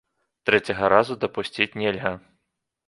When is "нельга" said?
1.85-2.19